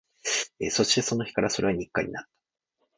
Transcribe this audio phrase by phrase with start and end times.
[0.71, 2.29] そして、その日からそれは日課になった